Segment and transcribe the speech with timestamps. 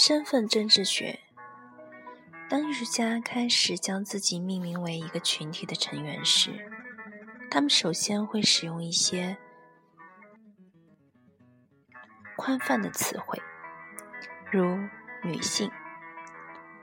[0.00, 1.18] 身份政治学。
[2.48, 6.52] 当艺术家开始将自己命名为一个群体的成员时，
[7.50, 9.36] 他们首先会使用一些
[12.36, 13.42] 宽泛的词汇，
[14.52, 14.78] 如
[15.24, 15.68] 女性、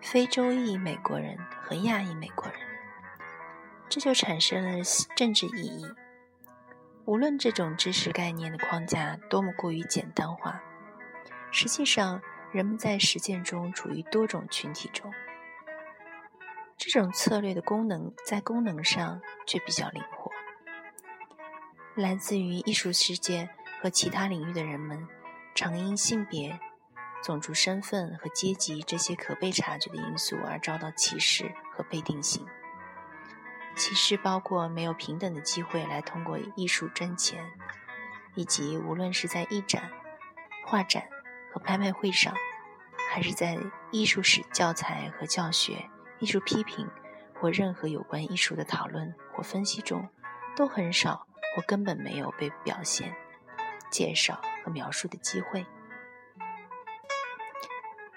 [0.02, 2.60] 非洲裔美国人和亚裔美国人，
[3.88, 4.84] 这就产生了
[5.16, 5.88] 政治意义。
[7.06, 10.62] 无论这种知识概念的框架多么过于简单化，
[11.50, 12.22] 实际上。
[12.56, 15.12] 人们在实践中处于多种群体中，
[16.78, 20.32] 这种策略的功能在功能上却比较灵活。
[21.96, 23.50] 来自于艺术世界
[23.82, 25.06] 和其他领域的人们，
[25.54, 26.58] 常因性别、
[27.22, 32.48] 种族身份和阶级这些可被察觉的因素而遭到歧视和被定性。
[33.76, 37.52] 歧视包括没有平等的机会来通过艺术挣钱，
[38.34, 39.92] 以及无论是在艺展、
[40.66, 41.04] 画展。
[41.56, 42.34] 和拍卖会上，
[43.10, 43.58] 还是在
[43.90, 45.90] 艺术史教材和教学、
[46.20, 46.86] 艺术批评
[47.40, 50.10] 或任何有关艺术的讨论或分析中，
[50.54, 51.26] 都很少
[51.56, 53.16] 或根本没有被表现、
[53.90, 55.66] 介绍和描述的机会。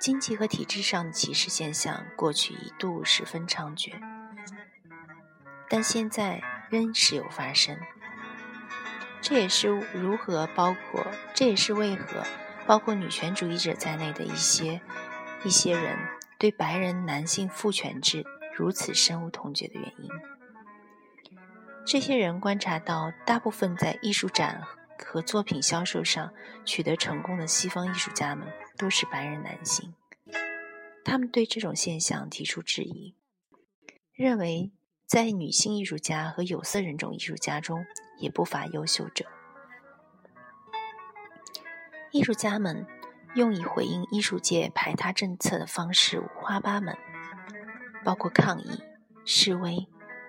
[0.00, 3.94] 经济和体制上的歧视现象过去一度十分猖獗，
[5.68, 7.78] 但现在仍时有发生。
[9.20, 12.24] 这也是如何包括，这也是为何。
[12.68, 14.78] 包括女权主义者在内的一些
[15.42, 15.96] 一些人
[16.38, 20.10] 对白人男性父权制如此深恶痛绝的原因。
[21.86, 24.62] 这些人观察到，大部分在艺术展
[24.98, 26.30] 和作品销售上
[26.66, 28.46] 取得成功的西方艺术家们
[28.76, 29.94] 都是白人男性。
[31.02, 33.14] 他们对这种现象提出质疑，
[34.12, 34.70] 认为
[35.06, 37.86] 在女性艺术家和有色人种艺术家中
[38.18, 39.24] 也不乏优秀者。
[42.10, 42.86] 艺术家们
[43.34, 46.96] 用以回应艺术界排他政策的方式五花八门，
[48.02, 48.82] 包括抗议、
[49.24, 49.86] 示威，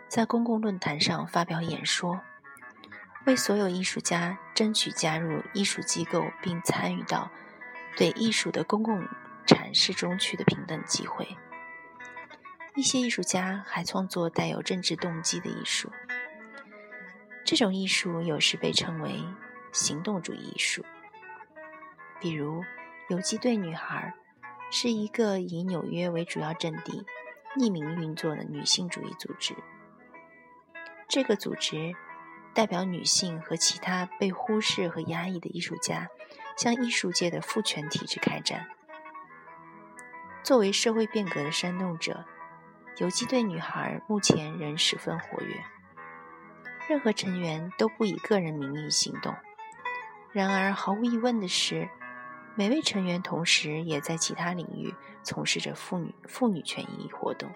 [0.08, 2.20] 在公共论坛上发表演说，
[3.26, 7.32] 为所有艺术家争取加入艺术机构并参与到
[7.96, 9.08] 对艺术的公共
[9.48, 11.38] 阐释中去的平等机会。
[12.76, 15.90] 一些艺术家还创作带有政治动机的艺术，
[17.46, 19.24] 这种艺术有时被称为
[19.72, 20.84] 行动主义艺术。
[22.20, 22.64] 比如，
[23.08, 24.14] 游击队女孩
[24.70, 27.06] 是一个以纽约为主要阵地、
[27.58, 29.56] 匿名运作的女性主义组织。
[31.08, 31.94] 这个组织
[32.54, 36.08] 代表女性和其他被忽视和压抑的艺术家，
[36.58, 38.68] 向艺术界的父权体制开战。
[40.44, 42.26] 作为社会变革的煽动者，
[42.98, 45.56] 游击队女孩目前仍十分活跃。
[46.90, 49.34] 任何成员都不以个人名义行动。
[50.32, 51.90] 然而，毫无疑问的是。
[52.56, 54.94] 每位成员同时也在其他领域
[55.24, 57.50] 从事着妇女妇女权益活动。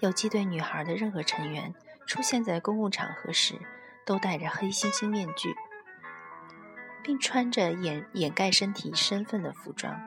[0.00, 1.74] 游击队女孩的任何成员
[2.06, 3.54] 出现在公共场合时，
[4.04, 5.54] 都戴着黑猩猩面具，
[7.04, 10.00] 并穿着掩掩盖身体身份的服装。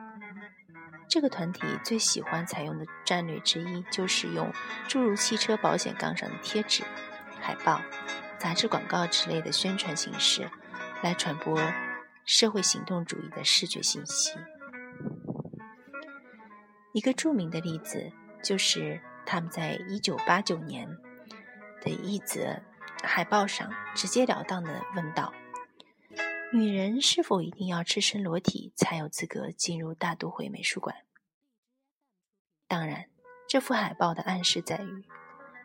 [1.08, 4.52] 这个团体最喜欢采用的战略之一，就是用
[4.86, 6.82] 诸如汽车保险杠上的贴纸、
[7.40, 7.80] 海报、
[8.36, 10.50] 杂志广告之类的宣传形式
[11.02, 11.58] 来传播。
[12.26, 14.32] 社会行动主义的视觉信息。
[16.92, 20.88] 一个著名的例子就是他们在1989年
[21.82, 22.60] 的一则
[23.02, 25.32] 海报上直截了当地问道
[26.52, 30.96] ：“女人是否一定要赤身裸体才有资格进入大都会美术馆？”
[32.66, 33.06] 当然，
[33.48, 35.04] 这幅海报的暗示在于，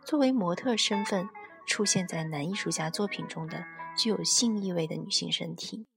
[0.06, 1.28] 作为模特身份
[1.66, 3.66] 出现在男艺术家作品中的
[3.98, 5.88] 具有性意味的女性身体。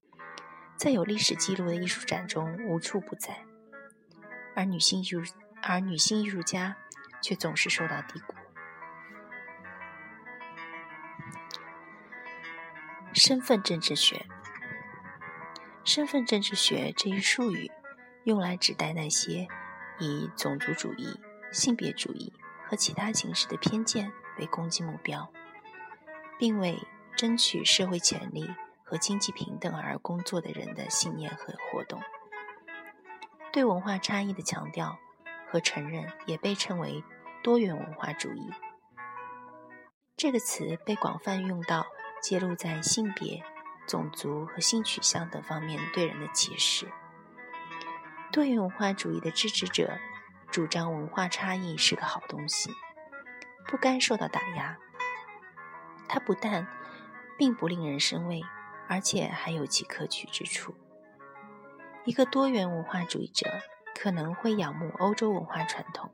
[0.77, 3.45] 在有历史记录的艺术展中无处不在，
[4.55, 5.23] 而女性艺术
[5.63, 6.77] 而女性艺术家
[7.23, 8.35] 却总是受到低估。
[13.15, 14.27] 身份政治学，
[15.85, 17.71] 身份政治学这一术语
[18.25, 19.47] 用来指代那些
[20.01, 21.19] 以种族主义、
[21.53, 22.33] 性别主义
[22.67, 25.33] 和其他形式的偏见为攻击目标，
[26.39, 26.77] 并为
[27.17, 28.53] 争取社会权利。
[28.95, 32.01] 和经济平等而工作的人的信念和活动，
[33.53, 34.97] 对文化差异的强调
[35.51, 37.03] 和承认也被称为
[37.43, 38.53] 多元文化主义。
[40.17, 41.85] 这个词被广泛用到
[42.23, 43.43] 揭露在性别、
[43.89, 46.87] 种族和性取向等方面对人的歧视。
[48.31, 49.99] 多元文化主义的支持者
[50.53, 52.71] 主张文化差异是个好东西，
[53.67, 54.79] 不该受到打压。
[56.09, 56.69] 它不但
[57.37, 58.41] 并不令人生畏。
[58.89, 60.75] 而且还有其可取之处。
[62.05, 63.49] 一个多元文化主义者
[63.95, 66.13] 可能会仰慕欧洲文化传统，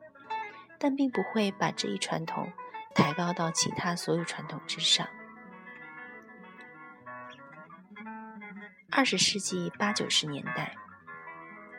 [0.79, 2.53] 但并不会把这一传统
[2.95, 5.09] 抬高到其他所有传统之上。
[8.91, 10.75] 二十世纪八九十年代，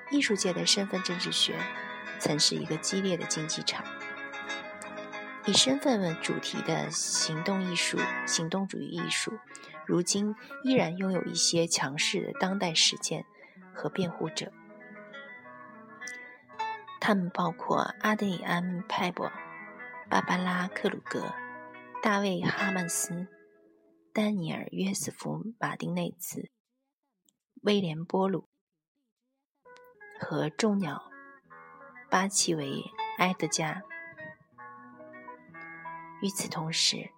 [0.09, 1.55] 艺术界的身份政治学
[2.19, 3.83] 曾是一个激烈的竞技场。
[5.47, 7.97] 以身份为主题的行动艺术、
[8.27, 9.39] 行动主义艺术，
[9.87, 13.25] 如今依然拥有一些强势的当代实践
[13.73, 14.51] 和辩护者。
[16.99, 19.31] 他们包括阿德里安·派博、
[20.07, 21.33] 芭芭拉·克鲁格、
[22.03, 23.27] 大卫·哈曼斯、
[24.13, 26.51] 丹尼尔·约瑟夫·马丁内兹、
[27.63, 28.47] 威廉·波鲁
[30.19, 31.01] 和众鸟
[32.11, 32.67] 巴奇维·
[33.17, 33.81] 埃德加。
[36.21, 37.09] 与此同时，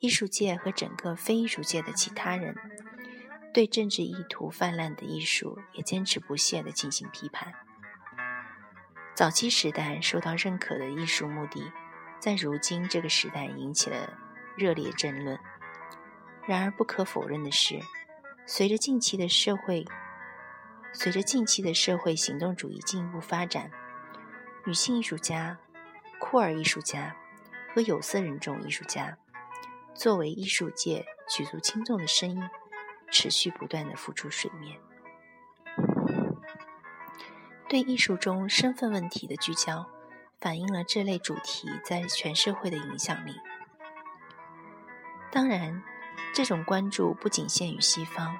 [0.00, 2.54] 艺术界和整个非艺术界的其他人，
[3.54, 7.52] 对政治意图泛滥的艺术也坚持不懈地进行批判。
[9.14, 11.72] 早期时代受到认可的艺术目的，
[12.20, 14.16] 在如今这个时代引起了
[14.56, 15.38] 热烈争论。
[16.46, 17.80] 然而，不可否认的是，
[18.46, 19.84] 随着近期的社会，
[20.92, 23.70] 随着近期的社会行动主义进一步发展，
[24.64, 25.58] 女性艺术家、
[26.18, 27.14] 酷儿艺术家。
[27.78, 29.16] 和有色人种艺术家
[29.94, 32.42] 作为艺术界举足轻重的声音，
[33.08, 34.80] 持续不断的浮出水面。
[37.68, 39.88] 对艺术中身份问题的聚焦，
[40.40, 43.36] 反映了这类主题在全社会的影响力。
[45.30, 45.80] 当然，
[46.34, 48.36] 这种关注不仅限于西方。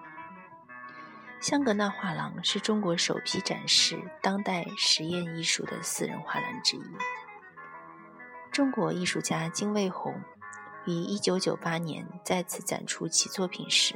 [1.40, 6.82] 香格纳画廊是中国首批展示当代实验艺术的私人画廊之一。
[8.58, 10.20] 中国艺术家金卫红
[10.84, 13.94] 于1998年再次展出其作品时，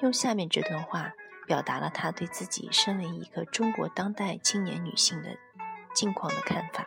[0.00, 1.12] 用下面这段话
[1.46, 5.36] 表达了他对自己身为一个中国当代青年女性的
[5.94, 6.86] 境况的看法：“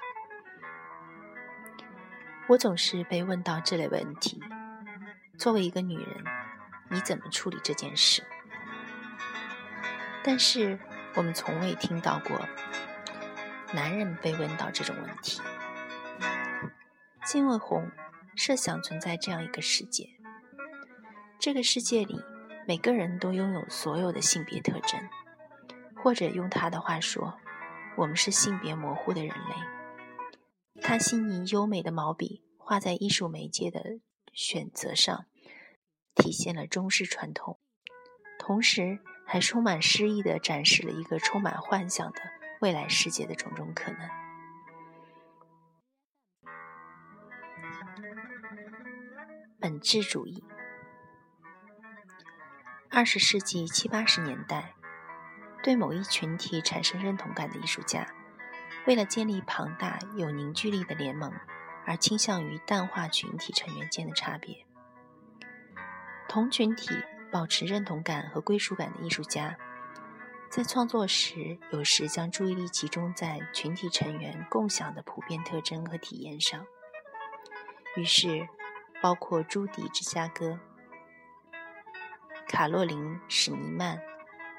[2.50, 4.42] 我总是被问到这类问题，
[5.38, 6.24] 作为一个女人，
[6.90, 8.24] 你怎么处理这件事？
[10.24, 10.80] 但是
[11.14, 12.42] 我们从未听到过
[13.74, 15.40] 男人被问到这种问题。”
[17.32, 17.92] 金卫红
[18.36, 20.10] 设想存在这样一个世界，
[21.38, 22.20] 这个世界里
[22.68, 25.00] 每个人都拥有所有的性别特征，
[25.96, 27.38] 或者用他的话说，
[27.98, 30.82] 我们是性别模糊的人类。
[30.82, 34.00] 他细腻优美的毛笔画在艺术媒介的
[34.34, 35.28] 选择上，
[36.16, 37.60] 体现了中式传统，
[38.40, 38.98] 同时
[39.28, 42.20] 还充满诗意地展示了一个充满幻想的
[42.60, 44.10] 未来世界的种种可能。
[49.62, 50.42] 本质主义。
[52.90, 54.74] 二十世纪七八十年代，
[55.62, 58.08] 对某一群体产生认同感的艺术家，
[58.88, 61.34] 为了建立庞大有凝聚力的联盟，
[61.86, 64.66] 而倾向于淡化群体成员间的差别。
[66.30, 66.96] 同群体
[67.30, 69.58] 保持认同感和归属感的艺术家，
[70.50, 76.66] 在创作时有时将注意力集中在群体成员共享的普遍特征和体验上，
[77.98, 78.48] 于是。
[79.02, 80.60] 包括朱迪·芝加哥、
[82.50, 84.02] 卡洛琳·史尼曼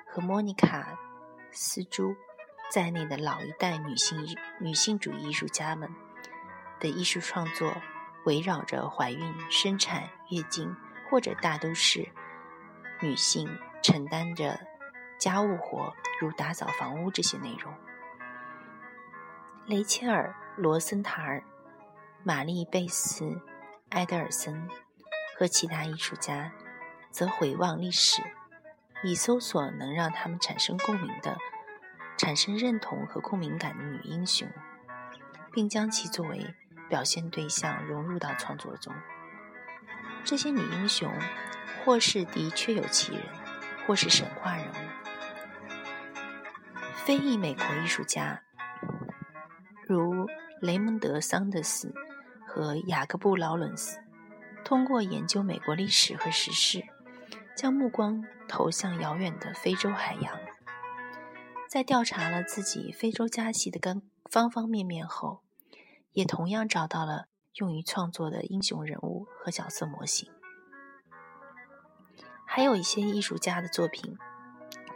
[0.06, 0.92] 和莫妮卡·
[1.52, 2.16] 斯朱
[2.70, 4.18] 在内的老一代女性
[4.58, 5.94] 女性主义艺术家们
[6.78, 7.70] 的艺术创作，
[8.24, 10.74] 围绕着怀孕、生产、月经，
[11.10, 12.08] 或者大都是
[13.00, 14.58] 女性承担着
[15.18, 17.74] 家务活，如打扫房屋这些内容。
[19.66, 21.44] 雷切尔·罗森塔尔、
[22.24, 23.38] 玛丽·贝斯。
[23.90, 24.68] 埃德尔森
[25.36, 26.52] 和其他艺术家
[27.10, 28.22] 则回望历史，
[29.02, 31.36] 以搜索能让他们产生共鸣的、
[32.16, 34.48] 产生认同和共鸣感的女英雄，
[35.52, 36.54] 并将其作为
[36.88, 38.94] 表现对象融入到创作中。
[40.24, 41.12] 这些女英雄
[41.84, 43.22] 或是的确有其人，
[43.86, 44.74] 或是神话人物。
[46.94, 48.42] 非裔美国艺术家
[49.88, 50.28] 如
[50.60, 51.92] 雷蒙德·桑德斯。
[52.52, 54.00] 和雅各布·劳伦斯
[54.64, 56.82] 通过研究美国历史和时事，
[57.56, 60.36] 将目光投向遥远的非洲海洋。
[61.68, 65.42] 在调查了自己非洲家系的方方方面面后，
[66.10, 70.28] 也同样找到了用于创作的英雄人物和角色模型。
[72.44, 74.18] 还有一些艺术家的作品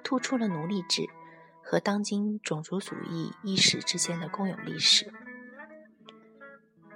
[0.02, 1.08] 突出了奴隶制
[1.62, 5.12] 和当今种族主义意识之间的共有历史。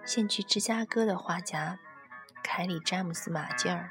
[0.09, 1.79] 现居芝加哥的画家
[2.43, 3.91] 凯里·詹姆斯·马吉尔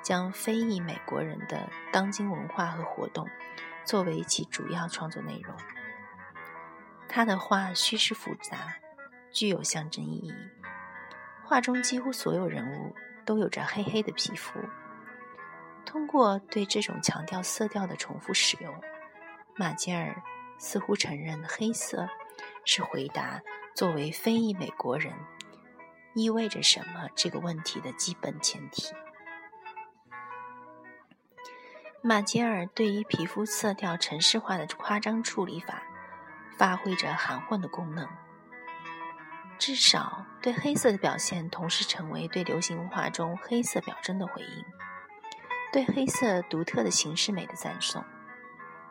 [0.00, 3.26] 将非裔美国人的当今文化和活动
[3.84, 5.52] 作为其主要创作内容。
[7.08, 8.76] 他的画虚实复杂，
[9.32, 10.32] 具有象征意义。
[11.44, 14.60] 画中几乎所有人物都有着黑黑的皮肤。
[15.84, 18.72] 通过对这种强调色调的重复使用，
[19.56, 20.22] 马杰尔
[20.60, 22.08] 似乎承认黑色
[22.64, 23.42] 是回答
[23.74, 25.12] 作为非裔美国人
[26.14, 28.92] 意味着什么这个问题的基本前提。
[32.02, 35.82] 马杰尔对于皮肤色调城市化的夸张处理法。
[36.58, 38.06] 发挥着含混的功能，
[39.58, 44.64] 至少对黑色的表现同时成为对流行文化中黑色表征的回应，
[45.72, 48.04] 对黑色独特的形式美的赞颂，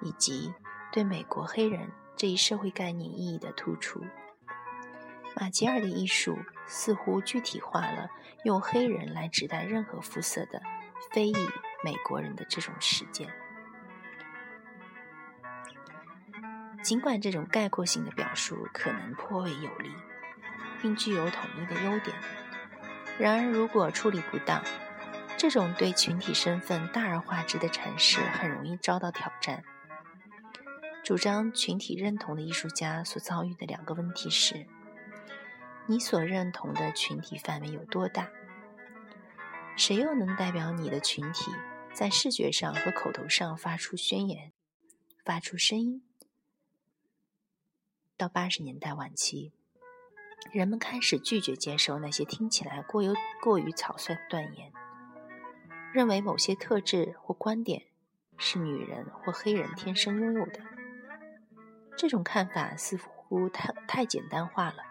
[0.01, 0.51] 以及
[0.91, 4.03] 对美国黑人这一社会概念意义的突出。
[5.36, 8.09] 马吉尔的艺术似乎具体化了
[8.43, 10.62] 用黑人来指代任何肤色的
[11.12, 11.36] 非裔
[11.83, 13.29] 美国人的这种实践。
[16.81, 19.91] 尽管这种概括性的表述可能颇为有力，
[20.81, 22.15] 并具有统一的优点，
[23.17, 24.63] 然而如果处理不当，
[25.38, 29.63] 这种对群体身份大而化之的阐释很容易遭到挑战。
[31.03, 34.65] 主张群体认同的艺术家所遭遇的两个问题是：
[35.89, 38.29] 你所认同的群体范围有多大？
[39.75, 41.51] 谁又能代表你的群体
[41.96, 44.53] 在视觉上和口头上发出宣言、
[45.25, 46.03] 发出声音？
[48.15, 49.51] 到八十年代晚期，
[50.51, 54.72] 人们开始拒绝接受那些听起来过于过于草率的断言，
[55.91, 57.88] 认为某些特质或观点
[58.38, 60.62] 是女人或黑人天生拥有的。
[61.98, 64.84] 这种看法似乎太太简单化了。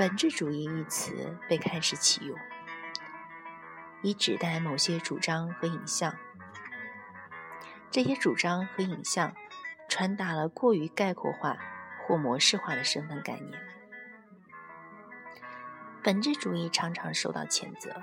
[0.00, 2.34] 本质主义一词被开始启用，
[4.00, 6.16] 以指代某些主张和影像。
[7.90, 9.34] 这些主张和影像
[9.90, 11.58] 传达了过于概括化。
[12.06, 13.60] 或模式化的身份概念，
[16.02, 18.02] 本质主义常常受到谴责，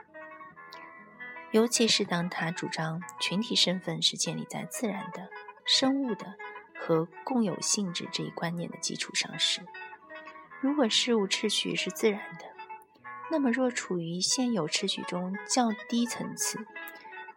[1.51, 5.27] 尤其是当他主张群体身份是建立在自然的、
[5.65, 6.35] 生物的
[6.79, 9.59] 和共有性质这一观念的基础上时。
[10.59, 12.45] 如果事物秩序是自然的，
[13.29, 16.65] 那么若处于现有秩序中较低层次，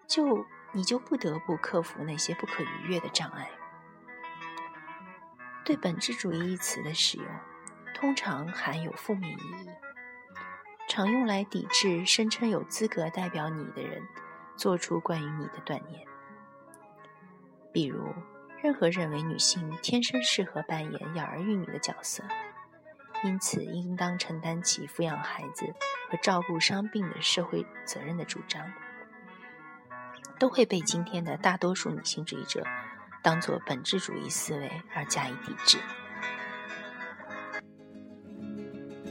[0.06, 3.50] 就你就不得不克服那些不可逾越的障碍。
[5.64, 7.26] 对“本质主义”一词的使用，
[7.94, 9.70] 通常含有负面意义，
[10.88, 14.02] 常用来抵制声称有资格代表你的人
[14.56, 16.06] 做出关于你的断言。
[17.72, 18.08] 比如，
[18.62, 22.24] 任何认为女性天生适合扮演养儿育女的角色，
[23.22, 25.74] 因此应当承担起抚养孩子
[26.10, 28.72] 和照顾伤病的社会责任的主张，
[30.38, 32.64] 都会被今天的大多数女性主义者。
[33.22, 35.78] 当作本质主义思维而加以抵制。